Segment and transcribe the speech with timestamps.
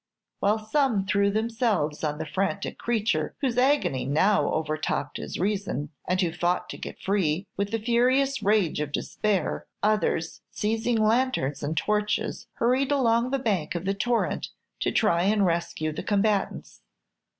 [0.39, 6.19] While some threw themselves on the frantic creature, whose agony now overtopped his reason, and
[6.19, 11.77] who fought to get free, with the furious rage of despair, others, seizing lanterns and
[11.77, 14.47] torches, hurried along the bank of the torrent
[14.79, 16.81] to try and rescue the combatants.